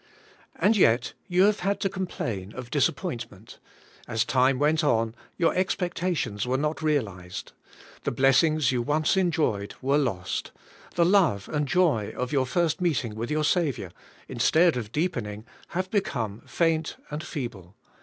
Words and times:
And 0.55 0.75
yet 0.75 1.13
you 1.27 1.43
have 1.43 1.59
had 1.59 1.79
to 1.81 1.87
complain 1.87 2.53
of 2.55 2.71
disappoint 2.71 3.29
ment: 3.31 3.59
as 4.07 4.25
time 4.25 4.57
went 4.57 4.83
on, 4.83 5.13
your 5.37 5.53
expectations 5.53 6.47
were 6.47 6.57
not 6.57 6.81
realized. 6.81 7.51
The 8.03 8.09
blessings 8.11 8.71
you 8.71 8.81
once 8.81 9.15
enjoyed 9.15 9.75
were 9.79 9.99
lost; 9.99 10.51
the 10.95 11.05
love 11.05 11.47
and 11.49 11.67
joy 11.67 12.13
of 12.17 12.31
your 12.31 12.47
first 12.47 12.81
meeting 12.81 13.13
with 13.13 13.29
your 13.29 13.43
Sa 13.43 13.59
viour, 13.59 13.91
instead 14.27 14.75
of 14.75 14.91
deepening, 14.91 15.45
have 15.67 15.91
become 15.91 16.41
faint 16.47 16.97
and 17.11 17.23
feeble. 17.23 17.75